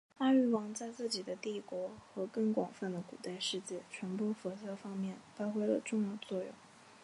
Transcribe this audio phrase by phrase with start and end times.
[0.17, 6.49] 阿育王在自己的帝国和更广泛的古代世界传播佛教方面发挥了重要作用。